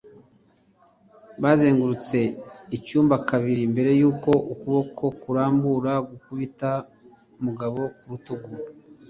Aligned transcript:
Bazengurutse 1.41 2.17
icyumba 2.77 3.15
kabiri 3.29 3.61
mbere 3.73 3.91
yuko 3.99 4.31
ukuboko 4.53 5.03
kurambura 5.21 5.91
gukubita 6.09 6.69
Mugabo 7.43 7.81
ku 7.97 8.03
rutugu. 8.11 8.51